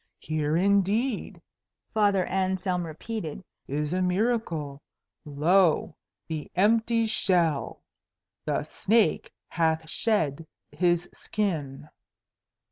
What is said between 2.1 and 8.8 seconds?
Anselm repeated, "is a miracle. Lo, the empty shell! The